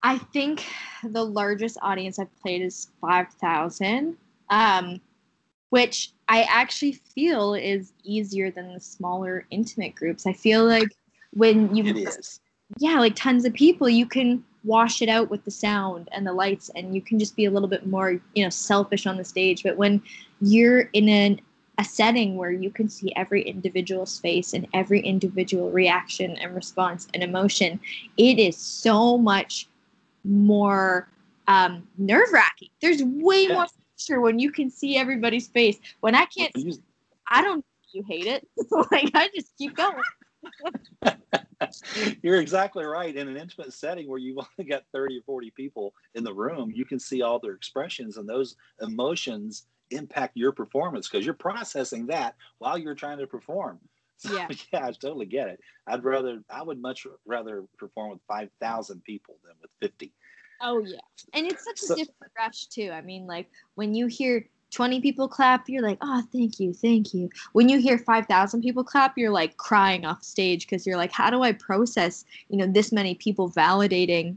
[0.02, 0.64] I think
[1.02, 4.16] the largest audience I've played is 5,000,
[4.50, 5.00] um,
[5.70, 10.26] which I actually feel is easier than the smaller intimate groups.
[10.26, 10.88] I feel like
[11.32, 12.40] when you, It is.
[12.78, 16.32] Yeah, like tons of people, you can wash it out with the sound and the
[16.32, 19.24] lights, and you can just be a little bit more, you know, selfish on the
[19.24, 19.62] stage.
[19.62, 20.02] But when
[20.40, 21.40] you're in an
[21.78, 27.06] a setting where you can see every individual's face and every individual reaction and response
[27.12, 27.78] and emotion,
[28.16, 29.68] it is so much
[30.24, 31.08] more
[31.48, 32.70] um, nerve wracking.
[32.80, 33.54] There's way Yeah.
[33.54, 35.78] more pressure when you can see everybody's face.
[36.00, 36.52] When I can't,
[37.28, 37.64] I don't.
[37.92, 38.46] You hate it.
[38.90, 40.02] like I just keep going.
[42.22, 43.14] You're exactly right.
[43.14, 46.70] In an intimate setting where you've only got 30 or 40 people in the room,
[46.74, 52.06] you can see all their expressions and those emotions impact your performance because you're processing
[52.06, 53.78] that while you're trying to perform.
[54.18, 54.48] So, Yeah.
[54.72, 55.60] yeah, I totally get it.
[55.86, 60.10] I'd rather, I would much rather perform with 5,000 people than with 50.
[60.62, 61.00] Oh yeah,
[61.34, 62.90] and it's such So- a different rush too.
[62.92, 67.14] I mean, like when you hear 20 people clap, you're like, oh, thank you, thank
[67.14, 67.30] you.
[67.54, 71.30] When you hear 5,000 people clap, you're like crying off stage because you're like, how
[71.30, 74.36] do I process, you know, this many people validating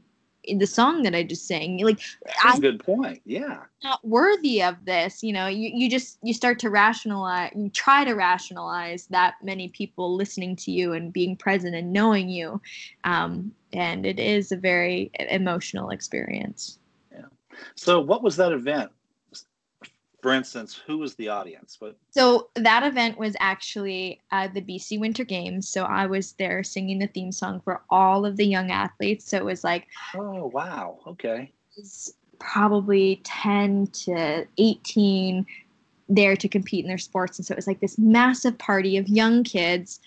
[0.55, 1.83] the song that I just sang?
[1.83, 3.21] Like, That's a I'm good point.
[3.25, 3.63] Yeah.
[3.83, 5.21] not worthy of this.
[5.21, 9.67] You know, you, you just you start to rationalize, you try to rationalize that many
[9.67, 12.61] people listening to you and being present and knowing you,
[13.03, 16.79] um, and it is a very emotional experience.
[17.11, 17.25] Yeah.
[17.75, 18.89] So, what was that event?
[20.21, 21.77] For instance, who was the audience?
[21.79, 21.95] What?
[22.11, 25.69] So that event was actually uh, the BC Winter Games.
[25.69, 29.29] So I was there singing the theme song for all of the young athletes.
[29.29, 30.99] So it was like Oh, wow.
[31.07, 31.51] Okay.
[32.39, 35.45] probably 10 to 18
[36.09, 37.37] there to compete in their sports.
[37.37, 39.99] And so it was like this massive party of young kids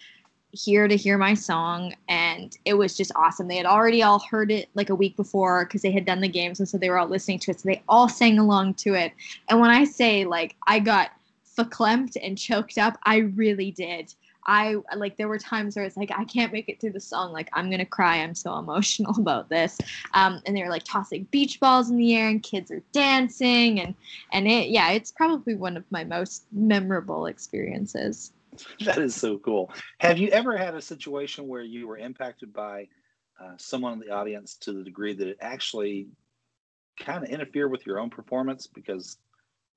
[0.53, 1.95] here to hear my song.
[2.09, 3.49] And it was just awesome.
[3.49, 6.29] They had already all heard it like a week before because they had done the
[6.29, 6.61] games.
[6.61, 7.61] And so they were all listening to it.
[7.61, 9.13] So they all sang along to it.
[9.49, 11.11] And when I say like I got
[11.57, 14.15] verklempt and choked up, I really did.
[14.45, 17.33] I like there were times where it's like I can't make it through the song.
[17.33, 18.17] Like I'm gonna cry.
[18.17, 19.79] I'm so emotional about this.
[20.15, 23.81] Um, and they were like tossing beach balls in the air, and kids are dancing,
[23.81, 23.95] and
[24.33, 28.33] and it yeah, it's probably one of my most memorable experiences.
[28.85, 29.73] That is so cool.
[30.01, 32.89] Have you ever had a situation where you were impacted by
[33.41, 36.09] uh, someone in the audience to the degree that it actually
[36.99, 39.17] kind of interfered with your own performance because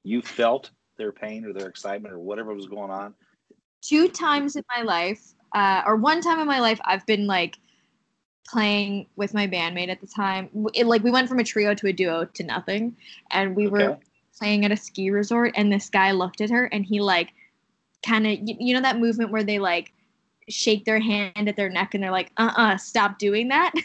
[0.03, 3.13] you felt their pain or their excitement or whatever was going on?
[3.81, 5.21] Two times in my life,
[5.53, 7.57] uh, or one time in my life, I've been like
[8.47, 10.49] playing with my bandmate at the time.
[10.73, 12.95] It, like we went from a trio to a duo to nothing,
[13.31, 13.97] and we were
[14.37, 17.29] playing at a ski resort and this guy looked at her and he like
[18.03, 19.91] kind of you, you know that movement where they like
[20.49, 23.73] shake their hand at their neck and they're like uh-uh stop doing that.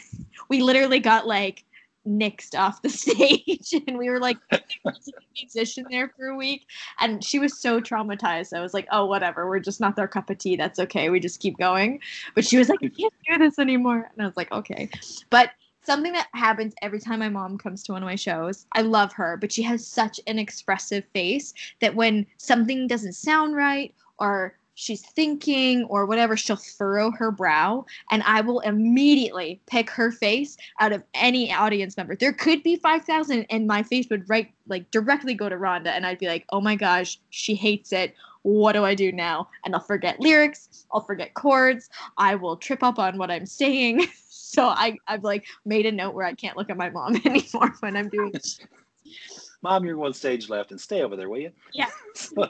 [0.49, 1.63] We literally got like
[2.05, 4.37] nixed off the stage and we were like
[5.41, 6.65] musician there for a week
[6.99, 8.51] and she was so traumatized.
[8.53, 11.21] I was like oh whatever we're just not their cup of tea that's okay we
[11.21, 12.01] just keep going.
[12.35, 14.09] But she was like i can't do this anymore.
[14.11, 14.89] And i was like okay.
[15.29, 15.51] But
[15.83, 18.65] something that happens every time my mom comes to one of my shows.
[18.73, 23.55] I love her, but she has such an expressive face that when something doesn't sound
[23.55, 29.89] right or she's thinking or whatever, she'll furrow her brow and I will immediately pick
[29.89, 32.15] her face out of any audience member.
[32.15, 36.05] There could be 5,000 and my face would right like directly go to Rhonda and
[36.05, 38.15] I'd be like, "Oh my gosh, she hates it.
[38.43, 42.83] What do I do now?" And I'll forget lyrics, I'll forget chords, I will trip
[42.83, 44.07] up on what I'm saying.
[44.51, 47.73] So I, I've like made a note where I can't look at my mom anymore
[47.79, 48.59] when I'm doing this.
[49.61, 51.51] Mom, you're one stage left and stay over there, will you?
[51.71, 51.89] Yeah.
[52.15, 52.49] So,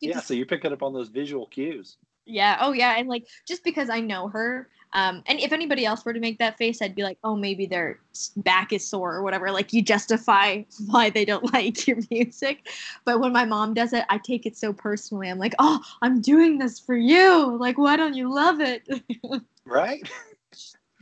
[0.00, 1.96] yeah, so you're picking up on those visual cues.
[2.28, 2.58] Yeah.
[2.60, 2.96] Oh, yeah.
[2.98, 6.38] And like, just because I know her, um, and if anybody else were to make
[6.38, 7.98] that face, I'd be like, oh, maybe their
[8.36, 9.50] back is sore or whatever.
[9.50, 12.68] Like, you justify why they don't like your music.
[13.04, 15.30] But when my mom does it, I take it so personally.
[15.30, 17.56] I'm like, oh, I'm doing this for you.
[17.58, 18.88] Like, why don't you love it?
[19.64, 20.08] right?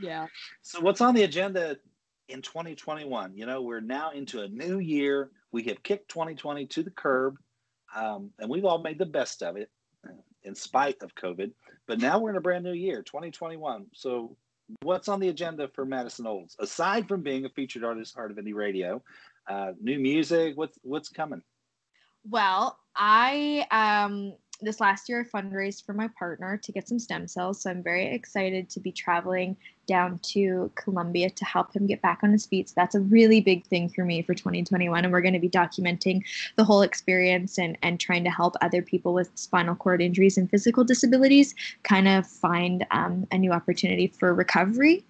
[0.00, 0.26] Yeah.
[0.62, 1.76] So, what's on the agenda
[2.28, 3.36] in 2021?
[3.36, 5.30] You know, we're now into a new year.
[5.52, 7.38] We have kicked 2020 to the curb,
[7.96, 9.70] um, and we've all made the best of it
[10.44, 11.50] in spite of COVID.
[11.86, 13.86] But now we're in a brand new year, 2021.
[13.92, 14.36] So,
[14.82, 18.36] what's on the agenda for Madison Olds aside from being a featured artist, Heart of
[18.36, 19.02] Indie Radio?
[19.48, 20.56] Uh, new music.
[20.56, 21.42] What's what's coming?
[22.28, 27.28] Well, I um this last year I fundraised for my partner to get some stem
[27.28, 32.02] cells, so I'm very excited to be traveling down to Colombia to help him get
[32.02, 32.68] back on his feet.
[32.68, 35.04] So that's a really big thing for me for 2021.
[35.04, 36.22] And we're going to be documenting
[36.56, 40.50] the whole experience and, and trying to help other people with spinal cord injuries and
[40.50, 45.04] physical disabilities kind of find um, a new opportunity for recovery.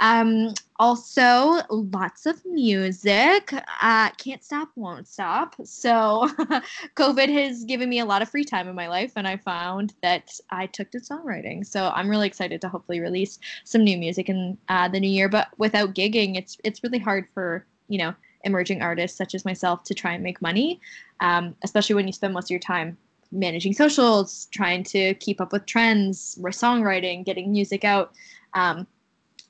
[0.00, 3.54] Um, also, lots of music.
[3.80, 5.54] Uh, can't stop, won't stop.
[5.62, 6.28] So,
[6.96, 9.94] COVID has given me a lot of free time in my life, and I found
[10.02, 11.64] that I took to songwriting.
[11.64, 15.28] So, I'm really excited to hopefully release some new music in uh, the new year.
[15.28, 19.84] But without gigging, it's it's really hard for you know emerging artists such as myself
[19.84, 20.80] to try and make money,
[21.20, 22.96] um, especially when you spend most of your time
[23.30, 28.14] managing socials, trying to keep up with trends, songwriting, getting music out.
[28.54, 28.88] Um,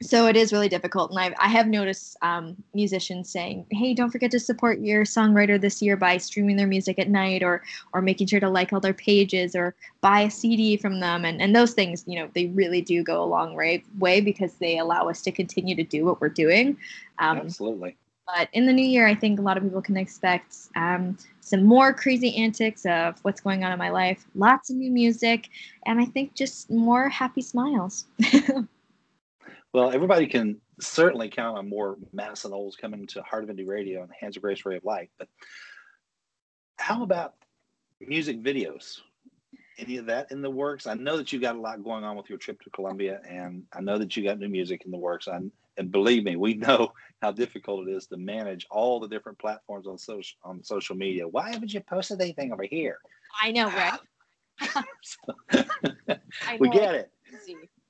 [0.03, 4.11] so it is really difficult and I've, i have noticed um, musicians saying hey don't
[4.11, 7.63] forget to support your songwriter this year by streaming their music at night or
[7.93, 11.41] or making sure to like all their pages or buy a cd from them and,
[11.41, 14.79] and those things you know they really do go a long way, way because they
[14.79, 16.77] allow us to continue to do what we're doing
[17.19, 17.97] um, absolutely.
[18.27, 21.65] but in the new year i think a lot of people can expect um, some
[21.65, 25.49] more crazy antics of what's going on in my life lots of new music
[25.87, 28.07] and i think just more happy smiles
[29.73, 34.03] Well, everybody can certainly count on more Madison Olds coming to Heart of Indie Radio
[34.03, 35.11] and Hands of Grace Ray of Light.
[35.19, 35.29] But
[36.77, 37.35] how about
[37.99, 39.01] music videos?
[39.79, 40.87] Any of that in the works?
[40.87, 43.63] I know that you got a lot going on with your trip to Colombia, and
[43.73, 45.27] I know that you got new music in the works.
[45.27, 49.39] And, and believe me, we know how difficult it is to manage all the different
[49.39, 51.27] platforms on social on social media.
[51.27, 52.99] Why haven't you posted anything over here?
[53.43, 53.99] I know, ah.
[54.61, 54.85] right?
[56.47, 56.59] I know.
[56.61, 57.11] we get it.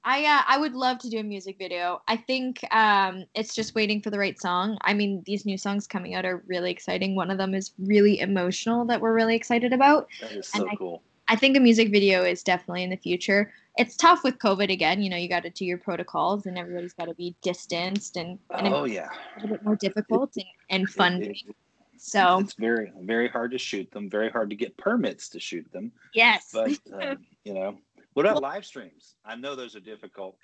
[0.04, 2.02] I uh, I would love to do a music video.
[2.08, 4.76] I think um, it's just waiting for the right song.
[4.82, 7.14] I mean, these new songs coming out are really exciting.
[7.14, 10.08] One of them is really emotional that we're really excited about.
[10.20, 11.02] That is so and cool.
[11.28, 13.52] I, I think a music video is definitely in the future.
[13.76, 15.00] It's tough with COVID again.
[15.00, 18.38] You know, you got to do your protocols, and everybody's got to be distanced, and,
[18.50, 21.22] and oh yeah, a little bit more difficult and, and fun.
[21.22, 21.56] It, it,
[21.96, 24.10] so it's very very hard to shoot them.
[24.10, 25.92] Very hard to get permits to shoot them.
[26.12, 27.78] Yes, but um, you know
[28.14, 29.14] what about live streams?
[29.24, 30.36] I know those are difficult.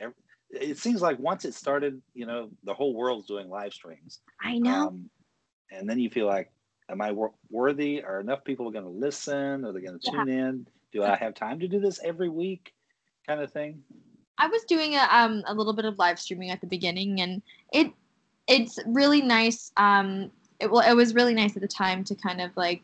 [0.50, 4.20] It seems like once it started, you know, the whole world's doing live streams.
[4.40, 4.88] I know.
[4.88, 5.10] Um,
[5.70, 6.50] and then you feel like,
[6.90, 7.12] am I
[7.50, 8.02] worthy?
[8.02, 9.64] Are enough people going to listen?
[9.64, 10.48] Are they going to tune yeah.
[10.48, 10.66] in?
[10.92, 12.72] Do I have time to do this every week?
[13.26, 13.82] Kind of thing.
[14.38, 17.42] I was doing a um a little bit of live streaming at the beginning, and
[17.72, 17.92] it
[18.46, 19.70] it's really nice.
[19.76, 22.82] Um, it well, it was really nice at the time to kind of like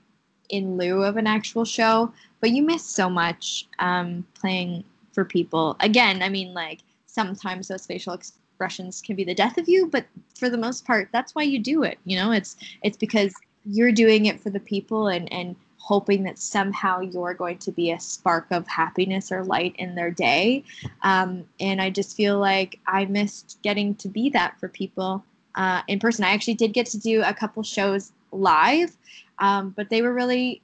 [0.48, 5.76] in lieu of an actual show, but you miss so much um, playing for people.
[5.80, 10.06] Again, I mean, like sometimes those facial expressions can be the death of you, but
[10.38, 11.98] for the most part, that's why you do it.
[12.04, 16.38] You know, it's it's because you're doing it for the people and and hoping that
[16.38, 20.64] somehow you're going to be a spark of happiness or light in their day.
[21.02, 25.22] Um, and I just feel like I missed getting to be that for people
[25.56, 26.24] uh, in person.
[26.24, 28.96] I actually did get to do a couple shows live,
[29.38, 30.62] um, but they were really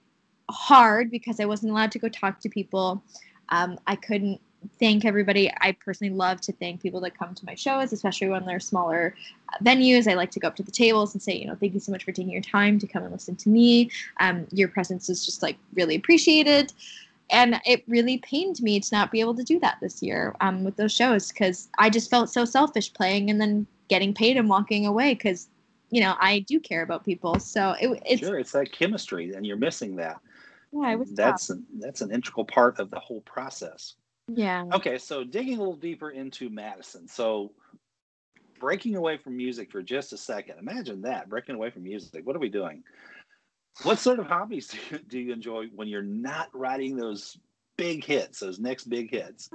[0.51, 3.03] hard because I wasn't allowed to go talk to people.
[3.51, 4.41] Um, I couldn't
[4.79, 5.51] thank everybody.
[5.61, 9.15] I personally love to thank people that come to my shows, especially when they're smaller
[9.63, 10.11] venues.
[10.11, 11.93] I like to go up to the tables and say, you know, thank you so
[11.93, 13.91] much for taking your time to come and listen to me.
[14.21, 16.73] Um, your presence is just like really appreciated.
[17.31, 20.65] And it really pained me to not be able to do that this year um,
[20.65, 24.49] with those shows because I just felt so selfish playing and then getting paid and
[24.49, 25.49] walking away because
[25.91, 27.39] you know I do care about people.
[27.39, 30.21] So it, it's sure it's that chemistry, and you're missing that.
[30.73, 33.95] Yeah, it was that's an, that's an integral part of the whole process.
[34.29, 34.65] Yeah.
[34.73, 37.09] Okay, so digging a little deeper into Madison.
[37.09, 37.53] So
[38.61, 40.59] breaking away from music for just a second.
[40.59, 42.25] Imagine that breaking away from music.
[42.25, 42.85] What are we doing?
[43.83, 47.39] What sort of hobbies do you, do you enjoy when you're not writing those
[47.77, 49.51] big hits, those next big hits?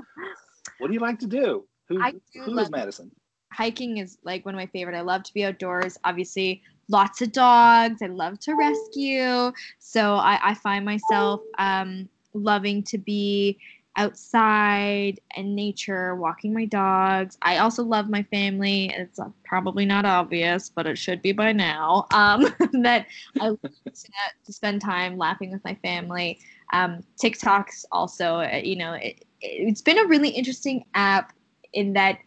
[0.80, 1.65] What do you like to do?
[1.88, 3.12] Who, do who is Madison?
[3.56, 4.96] Hiking is like one of my favorite.
[4.96, 5.98] I love to be outdoors.
[6.04, 8.02] Obviously, lots of dogs.
[8.02, 9.52] I love to rescue.
[9.80, 13.58] So I, I find myself um, loving to be
[13.98, 17.38] outside and nature, walking my dogs.
[17.41, 18.91] I also love my family.
[18.94, 22.06] It's uh, probably not obvious, but it should be by now.
[22.13, 23.08] Um, that
[23.39, 24.12] I love to,
[24.46, 26.39] to spend time laughing with my family.
[26.74, 31.32] Um, TikTok's also, uh, you know, it, it's been a really interesting app
[31.72, 32.20] in that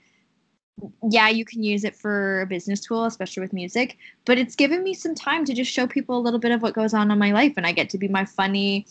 [1.03, 4.83] yeah, you can use it for a business tool, especially with music, but it's given
[4.83, 7.19] me some time to just show people a little bit of what goes on in
[7.19, 8.87] my life and I get to be my funny,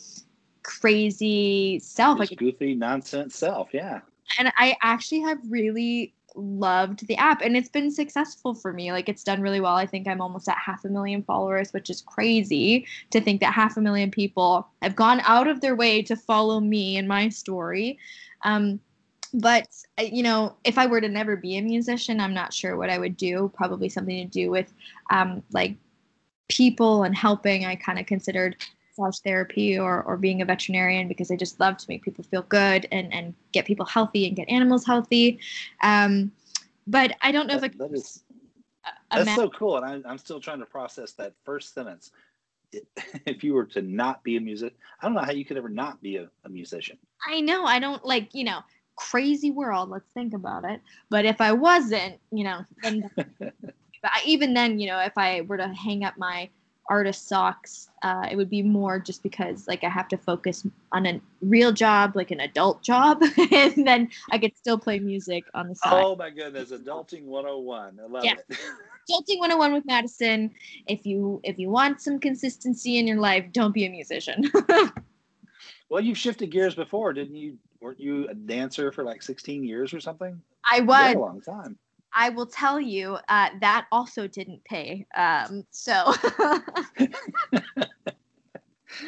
[0.63, 2.19] crazy self.
[2.19, 4.02] Like goofy nonsense self, yeah.
[4.39, 8.91] And I actually have really loved the app and it's been successful for me.
[8.91, 9.76] Like it's done really well.
[9.76, 13.54] I think I'm almost at half a million followers, which is crazy to think that
[13.54, 17.30] half a million people have gone out of their way to follow me and my
[17.30, 17.97] story.
[18.43, 18.80] Um,
[19.34, 19.68] but
[20.00, 22.90] uh, you know if i were to never be a musician i'm not sure what
[22.90, 24.74] i would do probably something to do with
[25.10, 25.76] um, like
[26.48, 28.56] people and helping i kind of considered
[28.98, 32.44] massage therapy or, or being a veterinarian because I just love to make people feel
[32.44, 35.40] good and, and get people healthy and get animals healthy.
[35.82, 36.32] Um,
[36.86, 38.24] but I don't know that, if I that is,
[39.12, 39.78] that's so cool.
[39.78, 42.12] And I, I'm still trying to process that first sentence.
[43.26, 45.70] If you were to not be a music, I don't know how you could ever
[45.70, 46.98] not be a, a musician.
[47.26, 47.66] I know.
[47.66, 48.60] I don't like, you know,
[48.97, 49.89] crazy world.
[49.89, 50.81] Let's think about it.
[51.10, 53.53] But if I wasn't, you know, then, but
[54.03, 56.49] I, even then, you know, if I were to hang up my
[56.89, 57.89] artist socks.
[58.03, 61.71] Uh, it would be more just because like I have to focus on a real
[61.71, 66.03] job, like an adult job, and then I could still play music on the side.
[66.03, 67.99] Oh my goodness, adulting 101.
[68.01, 68.33] I love yeah.
[68.49, 68.57] it.
[69.10, 70.51] adulting 101 with Madison.
[70.88, 74.51] If you if you want some consistency in your life, don't be a musician.
[75.89, 77.58] Well, you've shifted gears before, didn't you?
[77.80, 80.41] Weren't you a dancer for like 16 years or something?
[80.69, 81.15] I was.
[81.15, 81.78] a long time.
[82.13, 85.06] I will tell you uh, that also didn't pay.
[85.15, 86.13] Um, so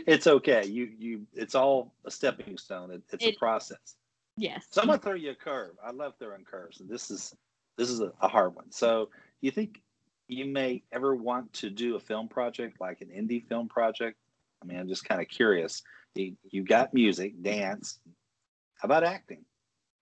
[0.06, 0.66] it's okay.
[0.66, 2.92] You you it's all a stepping stone.
[2.92, 3.96] It, it's it, a process.
[4.38, 4.66] Yes.
[4.70, 5.72] So I'm gonna throw you a curve.
[5.84, 7.36] I love throwing curves, and this is
[7.78, 8.72] this is a, a hard one.
[8.72, 9.10] So
[9.42, 9.82] you think
[10.28, 14.18] you may ever want to do a film project like an indie film project?
[14.62, 15.82] I mean, I'm just kind of curious.
[16.16, 18.00] You, you got music, dance.
[18.76, 19.46] How about acting?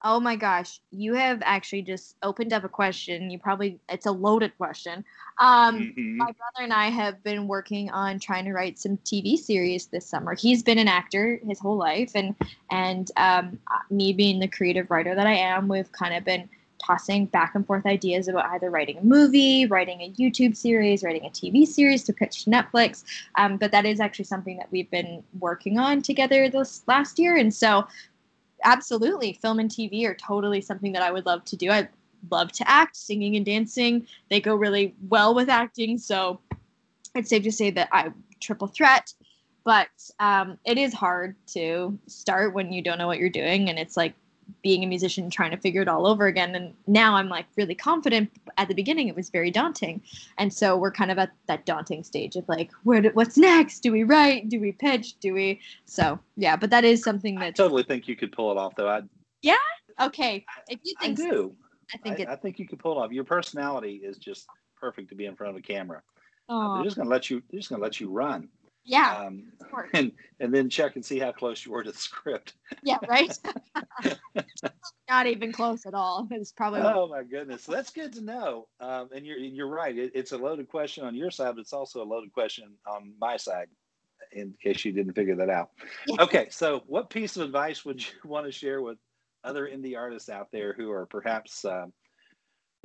[0.03, 3.31] Oh my gosh, you have actually just opened up a question.
[3.31, 5.03] You probably it's a loaded question.
[5.39, 6.17] Um, mm-hmm.
[6.17, 10.05] My brother and I have been working on trying to write some TV series this
[10.05, 10.35] summer.
[10.35, 12.35] He's been an actor his whole life, and
[12.69, 16.47] and um, me being the creative writer that I am, we've kind of been
[16.87, 21.25] tossing back and forth ideas about either writing a movie, writing a YouTube series, writing
[21.25, 23.03] a TV series to pitch to Netflix.
[23.35, 27.35] Um, but that is actually something that we've been working on together this last year,
[27.35, 27.85] and so
[28.63, 31.69] absolutely film and tv are totally something that i would love to do.
[31.69, 31.87] I
[32.31, 34.07] love to act singing and dancing.
[34.29, 35.97] They go really well with acting.
[35.97, 36.39] So
[37.15, 39.13] it's safe to say that i triple threat.
[39.63, 43.69] But um, it is hard to start when you don't know what you're doing.
[43.69, 44.13] And it's like
[44.61, 46.55] being a musician trying to figure it all over again.
[46.55, 50.01] And now i'm like really confident at the beginning it was very daunting.
[50.37, 53.79] And so we're kind of at that daunting stage of like where do, what's next?
[53.81, 54.49] Do we write?
[54.49, 55.19] Do we pitch?
[55.19, 58.51] Do we so yeah but that is something that I totally think you could pull
[58.51, 58.89] it off though.
[58.89, 59.01] I
[59.41, 59.55] yeah?
[59.99, 60.45] Okay.
[60.67, 61.29] If you think i do.
[61.31, 61.55] So,
[61.93, 63.11] i think I, I, think you could pull it off.
[63.11, 64.47] Your personality is just
[64.79, 66.01] perfect to be in front of a camera.
[66.49, 68.49] Uh, they're just gonna let you they're just gonna let you run
[68.87, 69.17] yeah.
[69.17, 69.43] Um,
[69.93, 72.53] and and then check and see how close you were to the script.
[72.83, 73.37] Yeah, right.
[75.09, 76.27] Not even close at all.
[76.31, 76.81] It's probably.
[76.81, 78.67] Oh my goodness, so that's good to know.
[78.79, 79.95] Um, and you're you're right.
[79.95, 83.13] It, it's a loaded question on your side, but it's also a loaded question on
[83.19, 83.67] my side.
[84.31, 85.71] In case you didn't figure that out.
[86.07, 86.23] Yeah.
[86.23, 88.97] Okay, so what piece of advice would you want to share with
[89.43, 91.93] other indie artists out there who are perhaps um,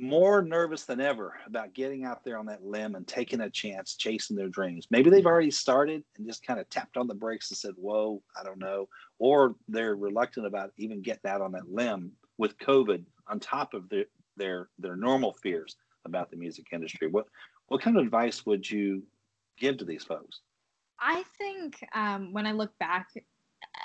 [0.03, 3.95] more nervous than ever about getting out there on that limb and taking a chance,
[3.95, 4.87] chasing their dreams.
[4.91, 8.21] Maybe they've already started and just kind of tapped on the brakes and said, Whoa,
[8.39, 8.89] I don't know.
[9.19, 13.87] Or they're reluctant about even getting out on that limb with COVID on top of
[13.89, 17.07] their their their normal fears about the music industry.
[17.07, 17.27] What
[17.67, 19.03] what kind of advice would you
[19.57, 20.41] give to these folks?
[20.99, 23.07] I think um, when I look back,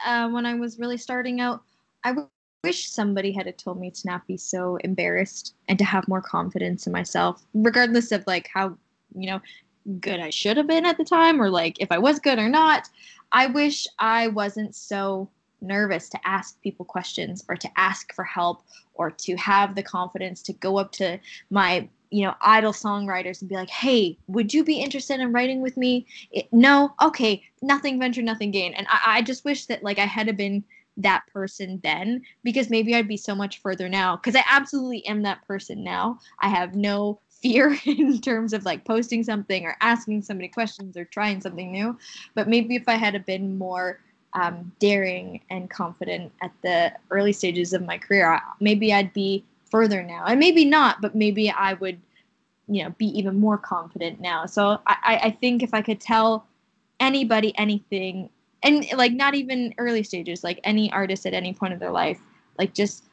[0.05, 1.63] uh, when I was really starting out,
[2.05, 2.15] I
[2.65, 6.87] wish somebody had told me to not be so embarrassed and to have more confidence
[6.87, 8.77] in myself, regardless of like how,
[9.15, 9.41] you know,
[10.01, 12.49] good I should have been at the time or like if I was good or
[12.49, 12.89] not.
[13.31, 15.29] I wish I wasn't so
[15.61, 18.63] nervous to ask people questions or to ask for help
[18.95, 21.19] or to have the confidence to go up to
[21.51, 25.61] my you know idol songwriters and be like hey would you be interested in writing
[25.61, 26.07] with me?
[26.33, 26.95] It, no?
[27.03, 28.75] Okay nothing venture nothing gain.
[28.75, 30.65] And I, I just wish that like i had been
[30.99, 35.23] that person then because maybe I'd be so much further now because I absolutely am
[35.23, 36.19] that person now.
[36.41, 41.05] I have no fear in terms of like posting something or asking somebody questions or
[41.05, 41.97] trying something new.
[42.35, 44.01] But maybe if I had been more
[44.35, 50.03] um, daring and confident at the early stages of my career, maybe I'd be further
[50.03, 52.01] now, and maybe not, but maybe I would,
[52.67, 54.47] you know, be even more confident now.
[54.47, 56.47] So I, I think if I could tell
[57.01, 58.31] anybody anything,
[58.63, 62.21] and like not even early stages, like any artist at any point of their life,
[62.59, 63.05] like just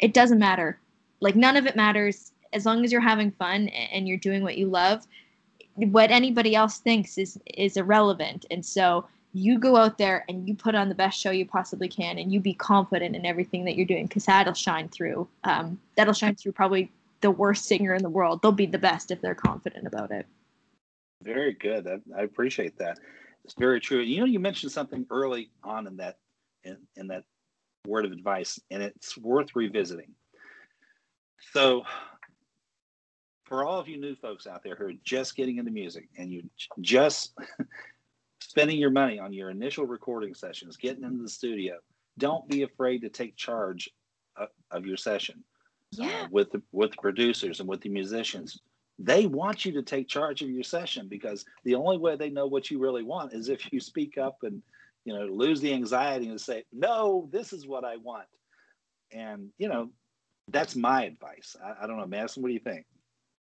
[0.00, 0.78] it doesn't matter.
[1.20, 2.32] Like none of it matters.
[2.52, 5.06] As long as you're having fun and you're doing what you love.
[5.74, 10.54] What anybody else thinks is is irrelevant, and so you go out there and you
[10.54, 13.76] put on the best show you possibly can and you be confident in everything that
[13.76, 16.90] you're doing because that'll shine through um, that'll shine through probably
[17.20, 18.42] the worst singer in the world.
[18.42, 20.26] They'll be the best if they're confident about it.
[21.22, 21.86] Very good.
[21.86, 22.98] I, I appreciate that
[23.48, 26.18] it's very true you know you mentioned something early on in that
[26.64, 27.24] in, in that
[27.86, 30.12] word of advice and it's worth revisiting
[31.52, 31.82] so
[33.48, 36.30] for all of you new folks out there who are just getting into music and
[36.30, 36.42] you
[36.80, 37.32] just
[38.40, 41.76] spending your money on your initial recording sessions, getting into the studio,
[42.18, 43.88] don't be afraid to take charge
[44.36, 45.42] of, of your session.
[45.98, 46.22] Uh, yeah.
[46.24, 48.60] Uh, with the with the producers and with the musicians.
[48.98, 52.46] They want you to take charge of your session because the only way they know
[52.46, 54.62] what you really want is if you speak up and
[55.04, 58.26] you know lose the anxiety and say, "No, this is what I want."
[59.12, 59.90] And you know,
[60.48, 61.56] that's my advice.
[61.64, 62.42] I, I don't know, Madison.
[62.42, 62.86] What do you think?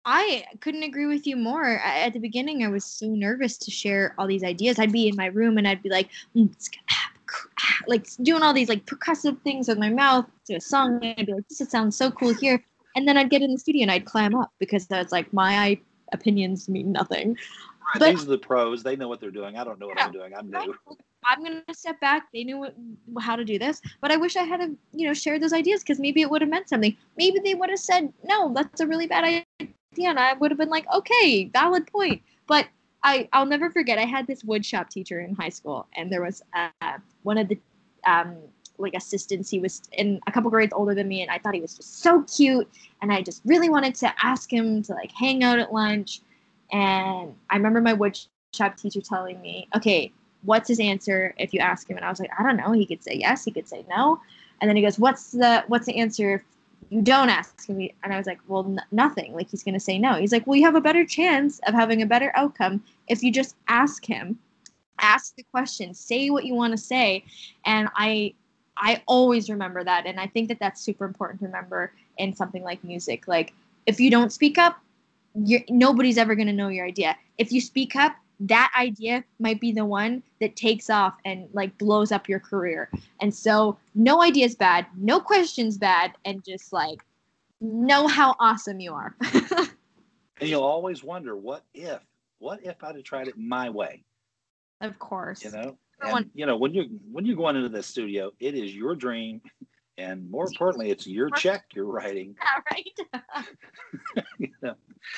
[0.09, 1.79] I couldn't agree with you more.
[1.79, 4.79] At the beginning, I was so nervous to share all these ideas.
[4.79, 6.49] I'd be in my room and I'd be like, mm,
[7.89, 11.01] like doing all these like percussive things with my mouth to a song.
[11.03, 12.63] And I'd be like, this sounds so cool here.
[12.97, 15.33] And then I'd get in the studio and I'd clam up because I was like
[15.33, 15.79] my
[16.13, 17.37] opinions mean nothing.
[17.95, 18.83] Right, but, these are the pros.
[18.83, 19.57] They know what they're doing.
[19.57, 20.35] I don't know what yeah, I'm doing.
[20.35, 20.75] I'm new.
[21.25, 22.29] I'm gonna step back.
[22.33, 22.75] They knew what,
[23.21, 25.83] how to do this, but I wish I had, a, you know, shared those ideas
[25.83, 26.97] because maybe it would have meant something.
[27.17, 29.73] Maybe they would have said, "No, that's a really bad idea."
[30.05, 32.23] and I would have been like, okay, valid point.
[32.47, 32.69] But
[33.03, 36.43] I, I'll never forget, I had this woodshop teacher in high school, and there was
[36.55, 37.59] uh, one of the
[38.07, 38.37] um,
[38.79, 39.51] like assistants.
[39.51, 42.01] He was in a couple grades older than me, and I thought he was just
[42.03, 42.69] so cute.
[43.03, 46.21] And I just really wanted to ask him to like hang out at lunch.
[46.73, 50.13] And I remember my woodshop teacher telling me, okay,
[50.43, 51.97] what's his answer if you ask him?
[51.97, 52.73] And I was like, I don't know.
[52.73, 54.21] He could say yes, he could say no.
[54.61, 56.43] And then he goes, what's the what's the answer if
[56.91, 57.81] you don't ask him.
[58.05, 60.47] and i was like well n- nothing like he's going to say no he's like
[60.47, 64.05] well you have a better chance of having a better outcome if you just ask
[64.05, 64.39] him
[65.01, 67.25] ask the question say what you want to say
[67.65, 68.33] and i
[68.77, 72.63] i always remember that and i think that that's super important to remember in something
[72.63, 73.53] like music like
[73.87, 74.79] if you don't speak up
[75.35, 79.61] you're, nobody's ever going to know your idea if you speak up that idea might
[79.61, 82.91] be the one that takes off and like blows up your career.
[83.21, 87.03] And so no idea is bad, no questions bad, and just like
[87.61, 89.15] know how awesome you are.
[89.23, 92.01] and you'll always wonder, what if?
[92.39, 94.05] What if I'd have tried it my way?
[94.83, 95.43] Of course.
[95.43, 98.75] You know, and, you know when you when you're going into the studio, it is
[98.75, 99.41] your dream,
[99.99, 102.37] and more importantly, it's your check you're writing.
[102.47, 103.47] Yeah, right.
[104.39, 104.75] you know.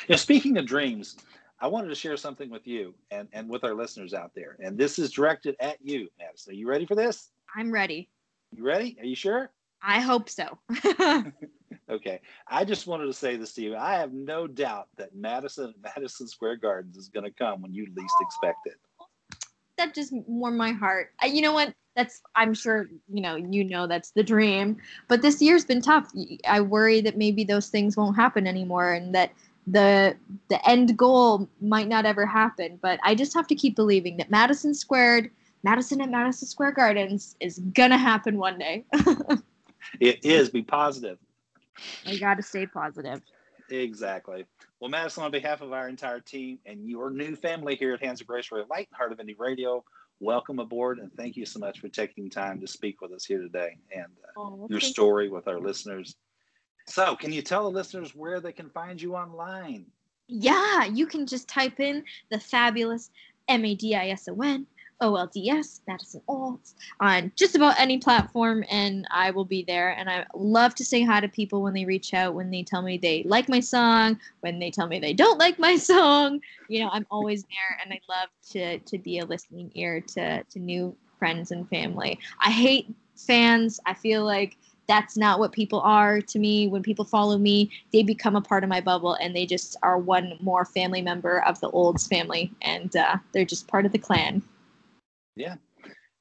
[0.09, 1.17] Now, speaking of dreams,
[1.61, 4.57] I wanted to share something with you and, and with our listeners out there.
[4.61, 6.53] And this is directed at you, Madison.
[6.53, 7.31] Are you ready for this?
[7.57, 8.09] I'm ready.
[8.55, 8.97] You ready?
[9.01, 9.51] Are you sure?
[9.83, 10.59] I hope so.
[11.91, 12.21] okay.
[12.47, 13.77] I just wanted to say this to you.
[13.77, 17.87] I have no doubt that Madison Madison Square Gardens is going to come when you
[17.97, 18.77] least expect it.
[19.79, 21.13] That just warmed my heart.
[21.21, 21.73] I, you know what?
[21.97, 24.77] That's I'm sure you know you know that's the dream.
[25.09, 26.13] But this year's been tough.
[26.47, 29.33] I worry that maybe those things won't happen anymore, and that
[29.67, 30.17] the
[30.49, 34.31] the end goal might not ever happen, but I just have to keep believing that
[34.31, 35.31] Madison Squared,
[35.63, 38.85] Madison at Madison Square Gardens is gonna happen one day.
[40.01, 40.51] it is.
[40.51, 41.19] Be positive.
[42.07, 43.21] I gotta stay positive.
[43.71, 44.45] Exactly.
[44.81, 48.21] Well, Madison, on behalf of our entire team and your new family here at Hands
[48.21, 49.85] of Grace Radio Light, and Heart of Indie Radio,
[50.21, 53.41] welcome aboard and thank you so much for taking time to speak with us here
[53.41, 55.33] today and uh, oh, your story you.
[55.33, 56.15] with our listeners.
[56.87, 59.85] So, can you tell the listeners where they can find you online?
[60.29, 63.11] Yeah, you can just type in the fabulous
[63.49, 64.65] M A D I S O N
[65.01, 69.63] O L D S Madison Olds on just about any platform, and I will be
[69.63, 69.91] there.
[69.91, 72.83] And I love to say hi to people when they reach out, when they tell
[72.83, 76.41] me they like my song, when they tell me they don't like my song.
[76.69, 80.43] You know, I'm always there, and I love to to be a listening ear to
[80.43, 82.19] to new friends and family.
[82.41, 83.81] I hate fans.
[83.87, 84.57] I feel like
[84.89, 86.67] that's not what people are to me.
[86.67, 89.99] When people follow me, they become a part of my bubble and they just are
[89.99, 93.99] one more family member of the Olds family and uh, they're just part of the
[93.99, 94.43] clan.
[95.39, 95.55] Yeah.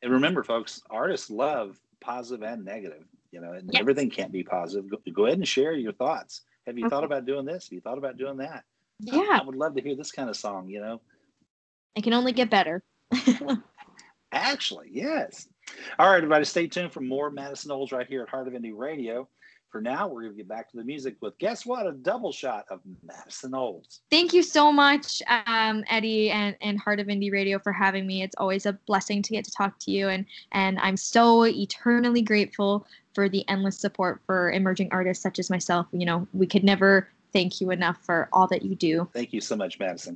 [0.01, 3.82] And remember, folks, artists love positive and negative, you know, and yes.
[3.82, 4.89] everything can't be positive.
[4.89, 6.41] Go, go, ahead and share your thoughts.
[6.68, 6.89] Have you okay.
[6.91, 7.13] thought mm-hmm.
[7.13, 7.65] about doing this?
[7.65, 8.63] Have you thought about doing that?
[8.99, 9.20] Yeah.
[9.32, 11.01] I, I would love to hear this kind of song, you know.
[11.95, 12.84] It can only get better.
[14.32, 15.47] Actually, yes.
[15.97, 18.76] All right, everybody, stay tuned for more Madison Olds right here at Heart of Indie
[18.76, 19.28] Radio.
[19.78, 21.86] For now, we're going to get back to the music with guess what?
[21.86, 23.99] A double shot of Madison Olds.
[24.09, 28.23] Thank you so much, um, Eddie and, and Heart of Indie Radio for having me.
[28.23, 32.23] It's always a blessing to get to talk to you, and and I'm so eternally
[32.23, 35.86] grateful for the endless support for emerging artists such as myself.
[35.91, 39.07] You know, we could never thank you enough for all that you do.
[39.13, 40.15] Thank you so much, Madison.